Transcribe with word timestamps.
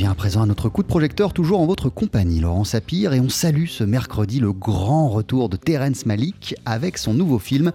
revient 0.00 0.12
à 0.12 0.14
présent 0.14 0.40
à 0.40 0.46
notre 0.46 0.70
coup 0.70 0.82
de 0.82 0.88
projecteur, 0.88 1.34
toujours 1.34 1.60
en 1.60 1.66
votre 1.66 1.90
compagnie, 1.90 2.40
Laurent 2.40 2.64
Sapir, 2.64 3.12
et 3.12 3.20
on 3.20 3.28
salue 3.28 3.66
ce 3.66 3.84
mercredi 3.84 4.40
le 4.40 4.50
grand 4.50 5.10
retour 5.10 5.50
de 5.50 5.58
Terence 5.58 6.06
Malik 6.06 6.54
avec 6.64 6.96
son 6.96 7.12
nouveau 7.12 7.38
film 7.38 7.70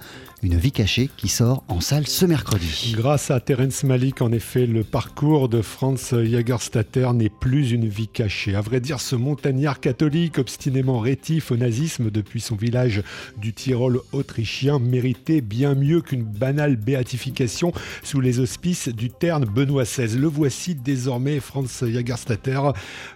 une 0.46 0.58
vie 0.58 0.72
cachée 0.72 1.10
qui 1.18 1.28
sort 1.28 1.64
en 1.68 1.82
salle 1.82 2.06
ce 2.06 2.24
mercredi. 2.26 2.94
Grâce 2.96 3.32
à 3.32 3.40
Terence 3.40 3.84
Malik, 3.84 4.22
en 4.22 4.32
effet, 4.32 4.68
le 4.68 4.84
parcours 4.84 5.50
de 5.50 5.64
Franz 5.64 6.16
Jagerstatter 6.24 7.10
n'est 7.16 7.30
plus 7.30 7.72
une 7.72 7.88
vie 7.88 8.08
cachée. 8.08 8.54
À 8.54 8.62
vrai 8.62 8.80
dire, 8.80 9.02
ce 9.02 9.16
montagnard 9.16 9.80
catholique 9.80 10.38
obstinément 10.38 11.00
rétif 11.00 11.52
au 11.52 11.58
nazisme 11.58 12.12
depuis 12.12 12.42
son 12.42 12.56
village 12.56 13.02
du 13.38 13.54
Tyrol 13.54 14.02
autrichien 14.12 14.78
méritait 14.78 15.42
bien 15.42 15.74
mieux 15.74 16.02
qu'une 16.02 16.24
banale 16.24 16.76
béatification 16.76 17.74
sous 18.04 18.22
les 18.22 18.40
auspices 18.40 18.90
du 18.90 19.10
terne 19.10 19.46
Benoît 19.46 19.84
XVI. 19.84 20.16
Le 20.16 20.28
voici 20.28 20.76
désormais, 20.76 21.40
Franz 21.40 21.92
Jagerstatter, 21.92 22.15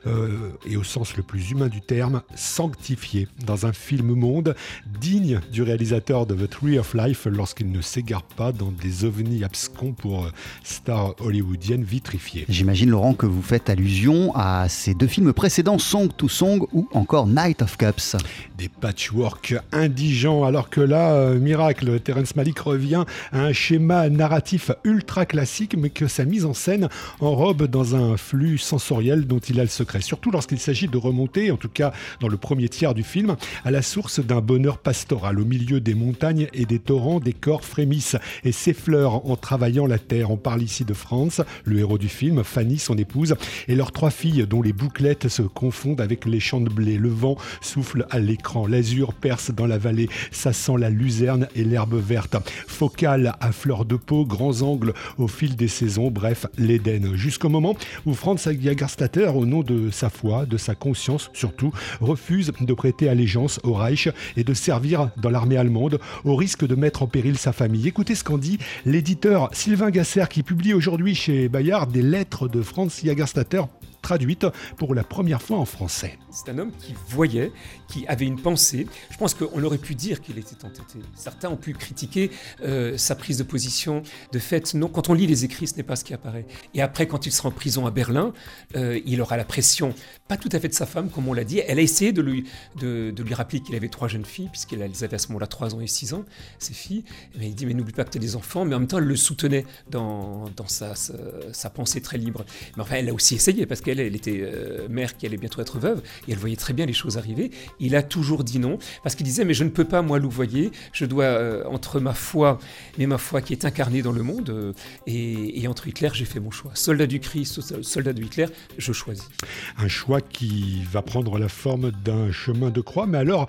euh, 0.08 0.50
et 0.66 0.78
au 0.78 0.84
sens 0.84 1.16
le 1.18 1.24
plus 1.24 1.52
humain 1.52 1.68
du 1.68 1.82
terme, 1.82 2.22
sanctifié 2.36 3.28
dans 3.46 3.66
un 3.66 3.74
film 3.74 4.14
monde 4.14 4.56
digne 5.00 5.40
du 5.52 5.62
réalisateur 5.64 6.26
de 6.26 6.36
The 6.36 6.50
Tree 6.50 6.80
of 6.80 6.94
Life 6.94 7.28
lorsqu'il 7.30 7.72
ne 7.72 7.82
s'égare 7.82 8.24
pas 8.24 8.52
dans 8.52 8.72
des 8.72 9.06
ovnis 9.06 9.44
abscons 9.44 9.94
pour 9.94 10.26
euh, 10.26 10.30
stars 10.64 11.16
hollywoodiennes 11.20 11.84
vitrifiées. 11.84 12.46
J'imagine, 12.50 12.90
Laurent, 12.90 13.14
que 13.14 13.26
vous 13.26 13.42
faites 13.42 13.70
allusion 13.70 14.34
à 14.36 14.68
ces 14.70 14.94
deux 14.94 15.08
films 15.08 15.34
précédents, 15.34 15.80
Song 15.80 16.10
to 16.16 16.28
Song 16.28 16.66
ou 16.74 16.88
encore 16.94 17.28
Night 17.28 17.62
of 17.62 17.78
Cups. 17.78 18.16
Des 18.58 18.70
patchwork 18.70 19.56
indigents, 19.72 20.44
alors 20.44 20.70
que 20.70 20.82
là, 20.82 21.14
euh, 21.14 21.40
miracle, 21.40 22.00
Terence 22.00 22.36
Malick 22.36 22.60
revient 22.60 23.06
à 23.32 23.42
un 23.42 23.54
schéma 23.54 24.10
narratif 24.10 24.72
ultra 24.84 25.26
classique, 25.26 25.76
mais 25.78 25.90
que 25.90 26.08
sa 26.08 26.26
mise 26.26 26.46
en 26.46 26.54
scène 26.54 26.90
enrobe 27.20 27.64
dans 27.68 27.96
un 27.96 28.18
flux 28.18 28.58
sensoriel 28.58 28.89
dont 28.90 29.40
il 29.40 29.60
a 29.60 29.64
le 29.64 29.70
secret. 29.70 30.02
Surtout 30.02 30.32
lorsqu'il 30.32 30.60
s'agit 30.60 30.88
de 30.88 30.98
remonter, 30.98 31.52
en 31.52 31.58
tout 31.58 31.70
cas 31.70 31.94
dans 32.20 32.28
le 32.28 32.38
premier 32.38 32.70
tiers 32.70 32.94
du 32.94 33.04
film, 33.04 33.36
à 33.64 33.72
la 33.72 33.82
source 33.82 34.20
d'un 34.20 34.42
bonheur 34.42 34.80
pastoral 34.80 35.40
au 35.40 35.46
milieu 35.46 35.80
des 35.80 35.94
montagnes 35.94 36.48
et 36.54 36.66
des 36.66 36.80
torrents 36.80 37.20
des 37.20 37.34
corps 37.34 37.64
frémissent 37.64 38.18
et 38.44 38.52
s'effleurent 38.52 39.30
en 39.30 39.36
travaillant 39.36 39.86
la 39.86 40.00
terre. 40.00 40.32
On 40.32 40.38
parle 40.38 40.64
ici 40.64 40.86
de 40.86 40.94
France, 40.94 41.42
le 41.66 41.80
héros 41.80 42.00
du 42.00 42.10
film, 42.10 42.44
Fanny, 42.44 42.80
son 42.80 42.98
épouse, 42.98 43.36
et 43.68 43.76
leurs 43.76 43.92
trois 43.92 44.10
filles 44.10 44.48
dont 44.50 44.62
les 44.62 44.74
bouclettes 44.74 45.28
se 45.28 45.44
confondent 45.44 46.02
avec 46.02 46.26
les 46.26 46.40
champs 46.40 46.62
de 46.62 46.70
blé. 46.70 46.98
Le 46.98 47.10
vent 47.10 47.38
souffle 47.62 48.08
à 48.10 48.20
l'écran, 48.20 48.66
l'azur 48.66 49.14
perce 49.14 49.52
dans 49.52 49.68
la 49.68 49.78
vallée, 49.78 50.10
ça 50.32 50.52
sent 50.52 50.78
la 50.80 50.90
luzerne 50.90 51.48
et 51.56 51.64
l'herbe 51.64 51.96
verte. 51.96 52.38
Focale 52.68 53.36
à 53.40 53.52
fleur 53.52 53.86
de 53.86 53.96
peau, 53.96 54.26
grands 54.26 54.62
angles 54.62 54.94
au 55.18 55.28
fil 55.28 55.56
des 55.56 55.68
saisons, 55.68 56.10
bref, 56.10 56.48
l'Éden. 56.58 57.16
Jusqu'au 57.16 57.50
moment 57.50 57.76
où 58.06 58.14
Franz 58.14 58.50
Jagerstatter, 58.80 59.32
au 59.36 59.46
nom 59.46 59.62
de 59.62 59.90
sa 59.90 60.10
foi, 60.10 60.46
de 60.46 60.56
sa 60.56 60.74
conscience 60.74 61.30
surtout, 61.34 61.74
refuse 62.00 62.54
de 62.62 62.74
prêter 62.74 63.10
allégeance 63.10 63.60
au 63.64 63.74
Reich 63.74 64.08
et 64.38 64.46
de 64.46 64.54
servir 64.54 65.10
dans 65.18 65.30
l'armée 65.30 65.58
allemande 65.58 66.00
au 66.24 66.38
risque 66.38 66.66
de 66.66 66.76
mettre 66.76 67.04
en 67.04 67.08
péril 67.08 67.38
sa 67.38 67.52
famille. 67.52 67.90
Écoutez 67.90 68.16
ce 68.16 68.24
qu'en 68.24 68.38
dit 68.38 68.58
l'éditeur 68.86 69.50
Sylvain 69.52 69.90
Gasser 69.90 70.24
qui 70.30 70.44
publie 70.44 70.74
aujourd'hui 70.74 71.14
chez 71.14 71.50
Bayard 71.50 71.92
des 71.92 72.02
lettres 72.02 72.48
de 72.48 72.62
Franz 72.62 73.02
Jagerstatter 73.04 73.64
traduite 74.02 74.46
pour 74.78 74.96
la 74.96 75.04
première 75.04 75.42
fois 75.42 75.58
en 75.58 75.66
français. 75.66 76.18
C'est 76.32 76.50
un 76.50 76.58
homme 76.58 76.72
qui 76.80 76.94
voyait, 77.08 77.52
qui 77.88 78.06
avait 78.08 78.26
une 78.26 78.40
pensée. 78.40 78.88
Je 79.10 79.18
pense 79.18 79.34
qu'on 79.34 79.64
aurait 79.64 79.78
pu 79.78 79.96
dire 79.96 80.22
qu'il 80.22 80.38
était 80.38 80.64
entêté. 80.64 81.00
Certains 81.16 81.50
ont 81.50 81.58
pu 81.58 81.74
critiquer 81.74 82.32
euh, 82.64 82.98
sa 82.98 83.16
prise 83.16 83.38
de 83.38 83.44
position. 83.44 84.04
De 84.32 84.40
fait, 84.40 84.74
non, 84.74 84.88
quand 84.88 85.10
on 85.10 85.14
lit 85.14 85.28
les 85.28 85.46
écrits, 85.46 85.68
ce 85.68 85.76
n'est 85.76 85.84
pas 85.84 85.96
ce 85.96 86.04
qui 86.04 86.14
apparaît. 86.14 86.46
Et 86.74 86.82
après, 86.82 87.08
quand 87.08 87.26
il 87.26 87.32
sera 87.32 87.50
en 87.50 87.52
prison 87.52 87.86
à 87.86 87.92
Berlin, 87.92 88.34
euh, 88.76 89.00
il 89.06 89.22
aura 89.22 89.38
la 89.38 89.46
pression, 89.46 89.94
pas 90.28 90.38
tout 90.38 90.50
à 90.52 90.60
fait 90.60 90.68
de 90.68 90.74
sa 90.74 90.86
femme, 90.86 91.10
comme 91.10 91.28
on 91.28 91.34
l'a 91.34 91.44
dit. 91.44 91.62
Elle 91.68 91.80
a 91.80 91.82
essayé 91.82 92.12
de 92.12 92.22
lui, 92.22 92.46
de, 92.80 93.14
lui 93.18 93.34
rappeler 93.34 93.60
qu'il 93.60 93.76
avait 93.76 93.90
trois 93.90 94.08
jeunes 94.08 94.26
filles, 94.26 94.50
puisqu'elles 94.52 94.82
avaient 95.04 95.16
à 95.16 95.18
ce 95.18 95.30
moment-là 95.30 95.48
trois 95.48 95.74
ans 95.74 95.82
et 95.82 95.88
six 95.88 96.14
ans, 96.14 96.26
ses 96.60 96.74
filles. 96.74 97.04
Mais 97.38 97.48
il 97.48 97.56
dit, 97.56 97.66
mais 97.66 97.74
n'oublie 97.74 97.94
pas 97.94 98.04
que 98.04 98.12
tu 98.12 98.18
as 98.18 98.22
des 98.22 98.36
enfants. 98.36 98.66
Mais 98.66 98.76
en 98.76 98.80
même 98.80 98.88
temps, 98.88 99.00
elle 99.00 99.06
le 99.06 99.16
soutenait 99.16 99.66
dans, 99.90 100.46
sa, 100.68 100.94
sa, 100.96 101.70
pensée 101.70 102.02
très 102.02 102.18
libre. 102.18 102.46
Mais 102.78 102.84
enfin, 102.84 102.96
elle 102.98 103.10
a 103.10 103.14
aussi 103.14 103.36
essayé, 103.36 103.66
parce 103.66 103.82
qu'elle 103.82 103.89
elle 103.98 104.16
était 104.16 104.42
euh, 104.42 104.88
mère 104.90 105.18
qui 105.18 105.26
allait 105.26 105.38
bientôt 105.38 105.62
être 105.62 105.80
veuve, 105.80 106.02
et 106.28 106.32
elle 106.34 106.38
voyait 106.38 106.56
très 106.56 106.74
bien 106.74 106.86
les 106.86 106.94
choses 106.94 107.18
arriver. 107.18 107.52
Il 107.80 107.96
a 107.96 108.04
toujours 108.04 108.44
dit 108.44 108.60
non, 108.60 108.78
parce 109.04 109.16
qu'il 109.16 109.26
disait, 109.26 109.46
mais 109.46 109.54
je 109.54 109.64
ne 109.64 109.70
peux 109.70 109.86
pas, 109.86 110.02
moi, 110.02 110.20
louvoyer, 110.20 110.72
je 110.94 111.06
dois, 111.06 111.24
euh, 111.24 111.64
entre 111.66 112.00
ma 112.00 112.14
foi, 112.14 112.60
mais 112.98 113.08
ma 113.08 113.18
foi 113.18 113.42
qui 113.42 113.54
est 113.54 113.66
incarnée 113.66 114.02
dans 114.02 114.12
le 114.12 114.24
monde, 114.24 114.50
euh, 114.50 114.74
et, 115.08 115.68
entre 115.68 115.88
Hitler, 115.88 116.10
j'ai 116.14 116.26
fait 116.26 116.40
mon 116.40 116.52
choix. 116.52 116.72
Soldat 116.74 117.08
du 117.08 117.20
Christ, 117.20 117.62
soldat 117.82 118.14
de 118.14 118.22
Hitler, 118.22 118.48
je 118.78 118.92
choisis. 118.92 119.30
Un 119.78 119.88
choix 119.88 120.22
qui 120.22 120.84
va 120.92 121.02
prendre 121.02 121.38
la 121.38 121.50
forme 121.50 121.92
d'un 122.04 122.32
chemin 122.32 122.70
de 122.70 122.82
croix, 122.82 123.08
mais 123.08 123.18
alors... 123.18 123.48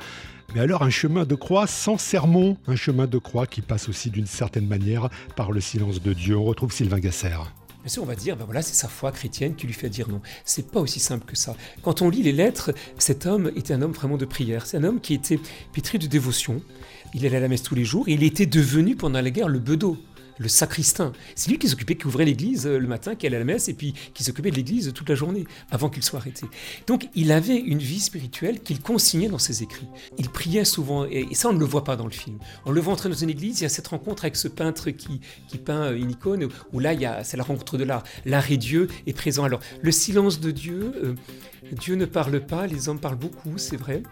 Mais 0.52 0.60
alors 0.62 0.82
un 0.82 0.90
chemin 0.90 1.24
de 1.24 1.36
croix 1.36 1.68
sans 1.68 1.96
sermon, 1.96 2.56
un 2.66 2.74
chemin 2.74 3.06
de 3.06 3.18
croix 3.18 3.46
qui 3.46 3.60
passe 3.60 3.88
aussi 3.88 4.10
d'une 4.10 4.26
certaine 4.26 4.66
manière 4.66 5.08
par 5.36 5.52
le 5.52 5.60
silence 5.60 6.02
de 6.02 6.12
Dieu. 6.12 6.36
On 6.36 6.42
retrouve 6.42 6.72
Sylvain 6.72 6.98
Gasser. 6.98 7.36
Bien 7.82 7.88
sûr, 7.88 8.02
on 8.02 8.06
va 8.06 8.14
dire, 8.14 8.36
ben 8.36 8.44
voilà, 8.44 8.60
c'est 8.60 8.74
sa 8.74 8.88
foi 8.88 9.10
chrétienne 9.10 9.54
qui 9.54 9.66
lui 9.66 9.72
fait 9.72 9.88
dire 9.88 10.08
non. 10.08 10.20
C'est 10.44 10.70
pas 10.70 10.80
aussi 10.80 11.00
simple 11.00 11.24
que 11.24 11.34
ça. 11.34 11.56
Quand 11.82 12.02
on 12.02 12.10
lit 12.10 12.22
les 12.22 12.32
lettres, 12.32 12.72
cet 12.98 13.24
homme 13.24 13.50
était 13.56 13.72
un 13.72 13.80
homme 13.80 13.92
vraiment 13.92 14.18
de 14.18 14.26
prière. 14.26 14.66
C'est 14.66 14.76
un 14.76 14.84
homme 14.84 15.00
qui 15.00 15.14
était 15.14 15.41
pétri 15.72 15.98
de 15.98 16.06
dévotion. 16.06 16.60
Il 17.14 17.24
allait 17.24 17.38
à 17.38 17.41
la 17.41 17.48
messe 17.48 17.62
tous 17.62 17.74
les 17.74 17.84
jours 17.84 18.06
et 18.06 18.12
il 18.12 18.22
était 18.22 18.46
devenu 18.46 18.96
pendant 18.96 19.20
la 19.20 19.30
guerre 19.30 19.48
le 19.48 19.58
bedeau 19.58 19.96
le 20.40 20.48
sacristain. 20.48 21.12
C'est 21.36 21.50
lui 21.50 21.58
qui 21.58 21.68
s'occupait, 21.68 21.94
qui 21.94 22.06
ouvrait 22.06 22.24
l'église 22.24 22.66
euh, 22.66 22.78
le 22.78 22.88
matin, 22.88 23.14
qui 23.14 23.26
allait 23.26 23.36
à 23.36 23.40
la 23.40 23.44
messe 23.44 23.68
et 23.68 23.74
puis 23.74 23.94
qui 24.14 24.24
s'occupait 24.24 24.50
de 24.50 24.56
l'église 24.56 24.92
toute 24.94 25.08
la 25.08 25.14
journée 25.14 25.44
avant 25.70 25.90
qu'il 25.90 26.02
soit 26.02 26.18
arrêté. 26.18 26.46
Donc 26.86 27.08
il 27.14 27.30
avait 27.30 27.58
une 27.58 27.78
vie 27.78 28.00
spirituelle 28.00 28.60
qu'il 28.60 28.80
consignait 28.80 29.28
dans 29.28 29.38
ses 29.38 29.62
écrits. 29.62 29.86
Il 30.18 30.30
priait 30.30 30.64
souvent 30.64 31.04
et 31.04 31.28
ça 31.34 31.50
on 31.50 31.52
ne 31.52 31.58
le 31.58 31.66
voit 31.66 31.84
pas 31.84 31.96
dans 31.96 32.06
le 32.06 32.10
film. 32.12 32.38
On 32.64 32.72
le 32.72 32.80
voit 32.80 32.94
entrer 32.94 33.10
dans 33.10 33.14
une 33.14 33.30
église, 33.30 33.60
il 33.60 33.64
y 33.64 33.66
a 33.66 33.68
cette 33.68 33.88
rencontre 33.88 34.24
avec 34.24 34.36
ce 34.36 34.48
peintre 34.48 34.90
qui, 34.90 35.20
qui 35.48 35.58
peint 35.58 35.94
une 35.94 36.10
icône 36.10 36.48
où 36.72 36.80
là 36.80 37.22
c'est 37.22 37.36
la 37.36 37.44
rencontre 37.44 37.76
de 37.76 37.84
l'art. 37.84 38.02
L'art 38.24 38.50
et 38.50 38.56
Dieu 38.56 38.88
est 39.06 39.12
présent. 39.12 39.44
Alors 39.44 39.60
le 39.82 39.92
silence 39.92 40.40
de 40.40 40.50
Dieu, 40.50 40.92
euh, 41.04 41.14
Dieu 41.72 41.96
ne 41.96 42.06
parle 42.06 42.40
pas, 42.40 42.66
les 42.66 42.88
hommes 42.88 42.98
parlent 42.98 43.18
beaucoup, 43.18 43.58
c'est 43.58 43.76
vrai, 43.76 44.02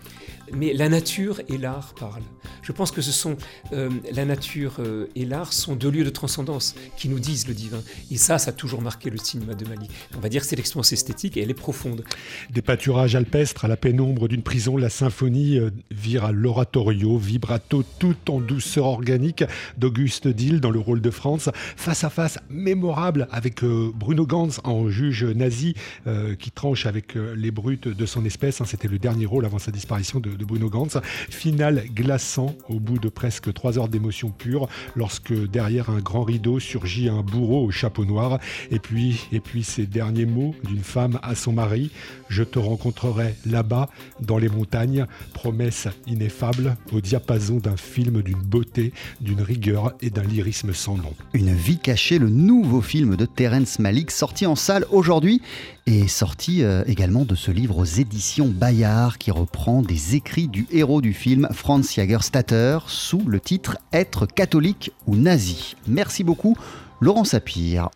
mais 0.53 0.75
la 0.75 0.89
nature 0.91 1.41
et 1.49 1.57
l'art 1.57 1.95
parlent. 1.95 2.23
Je 2.69 2.73
pense 2.73 2.91
que 2.91 3.01
ce 3.01 3.13
sont 3.13 3.39
euh, 3.73 3.89
la 4.13 4.27
nature 4.27 4.75
et 5.17 5.25
l'art 5.25 5.55
sont 5.55 5.75
deux 5.75 5.91
lieux 5.91 6.05
de 6.05 6.11
transcendance 6.11 6.75
qui 6.99 7.09
nous 7.09 7.19
disent 7.19 7.49
le 7.49 7.55
divin. 7.55 7.81
Et 8.11 8.19
ça, 8.19 8.37
ça 8.37 8.51
a 8.51 8.53
toujours 8.53 8.83
marqué 8.83 9.09
le 9.09 9.17
cinéma 9.17 9.55
de 9.55 9.67
Mali. 9.67 9.89
On 10.15 10.21
va 10.21 10.29
dire 10.29 10.43
que 10.43 10.47
c'est 10.47 10.57
l'expérience 10.57 10.93
esthétique 10.93 11.39
et 11.39 11.43
elle 11.43 11.51
est 11.51 11.55
profonde. 11.55 12.05
Des 12.51 12.61
pâturages 12.61 13.15
alpestres 13.15 13.65
à 13.65 13.69
la 13.69 13.79
pénombre 13.79 14.29
d'une 14.29 14.43
prison, 14.43 14.77
la 14.77 14.91
symphonie 14.91 15.59
euh, 15.59 15.71
vire 15.91 16.27
à 16.27 16.33
l'oratorio, 16.33 17.17
vibrato 17.17 17.85
tout 17.99 18.17
en 18.29 18.39
douceur 18.39 18.85
organique 18.85 19.45
d'Auguste 19.79 20.29
Dill 20.29 20.61
dans 20.61 20.71
le 20.71 20.79
rôle 20.79 21.01
de 21.01 21.11
France, 21.11 21.49
face 21.55 22.05
à 22.05 22.11
face 22.11 22.39
mémorable 22.51 23.29
avec 23.31 23.65
euh, 23.65 23.91
Bruno 23.95 24.27
Gantz 24.27 24.61
en 24.65 24.91
juge 24.91 25.25
nazi 25.25 25.73
euh, 26.07 26.35
qui 26.35 26.51
tranche 26.51 26.85
avec 26.85 27.15
les 27.15 27.51
brutes 27.51 27.89
de 27.89 28.05
son 28.05 28.27
espèce. 28.27 28.61
Hein. 28.61 28.65
C'était 28.67 28.89
le 28.89 28.99
dernier 28.99 29.25
rôle 29.25 29.47
avant 29.47 29.59
sa 29.59 29.71
disparition 29.71 30.21
de, 30.21 30.31
de 30.31 30.45
Bruno 30.45 30.69
Gantz. 30.69 30.99
Final 31.31 31.85
glaçant 31.95 32.55
au 32.69 32.81
bout 32.81 32.99
de 32.99 33.09
presque 33.09 33.53
trois 33.53 33.79
heures 33.79 33.89
d'émotion 33.89 34.31
pure 34.31 34.69
lorsque 34.97 35.33
derrière 35.33 35.91
un 35.91 36.01
grand 36.01 36.23
rideau 36.23 36.59
surgit 36.61 37.09
un 37.09 37.23
bourreau 37.23 37.65
au 37.65 37.71
chapeau 37.71 38.05
noir. 38.05 38.39
Et 38.71 38.79
puis, 38.79 39.21
et 39.33 39.41
ces 39.63 39.87
derniers 39.87 40.27
mots 40.27 40.55
d'une 40.65 40.83
femme 40.83 41.19
à 41.23 41.35
son 41.35 41.53
mari 41.53 41.91
Je 42.29 42.43
te 42.43 42.59
rencontrerai 42.59 43.35
là-bas, 43.47 43.89
dans 44.21 44.39
les 44.39 44.49
montagnes. 44.49 45.07
Promesse 45.33 45.89
ineffable 46.07 46.77
au 46.93 47.01
diapason 47.01 47.57
d'un 47.57 47.77
film 47.77 48.23
d'une 48.23 48.43
beauté, 48.43 48.93
d'une 49.21 49.41
rigueur 49.41 49.95
et 50.01 50.11
d'un 50.11 50.23
lyrisme 50.23 50.73
sans 50.73 50.97
nom. 50.97 51.13
Une 51.33 51.55
vie 51.55 51.79
cachée, 51.79 52.19
le 52.19 52.29
nouveau 52.29 52.81
film 52.81 53.17
de 53.17 53.27
Terence 53.27 53.79
Malik, 53.79 54.11
sorti 54.11 54.47
en 54.47 54.57
salle 54.57 54.85
aujourd'hui 54.91 55.41
et 55.89 56.07
sorti 56.07 56.63
euh, 56.63 56.85
également 56.87 57.25
de 57.25 57.35
ce 57.35 57.51
livre 57.51 57.79
aux 57.79 57.85
éditions 57.85 58.49
Bayard 58.49 59.17
qui 59.17 59.31
reprend 59.31 59.81
des 59.81 60.17
écrits 60.17 60.47
du 60.47 60.67
héros 60.71 61.01
du 61.01 61.15
film 61.15 61.49
Franz 61.51 61.95
Jagerstatter 61.95 62.81
sous 62.89 63.23
le 63.27 63.41
titre 63.41 63.79
Être 63.93 64.27
catholique 64.27 64.93
ou 65.07 65.17
nazi. 65.17 65.77
Merci 65.87 66.25
beaucoup, 66.25 66.57
Laurent 67.01 67.25
Sapir. 67.25 67.89